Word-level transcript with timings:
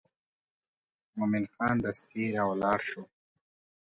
مومن 1.17 1.43
خان 1.53 1.75
دستي 1.85 2.23
راولاړ 2.35 2.79
شو. 2.89 3.01